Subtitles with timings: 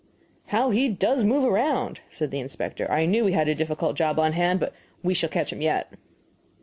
[0.47, 4.17] "How he does move around!" said the inspector "I knew we had a difficult job
[4.17, 5.93] on hand, but we shall catch him yet."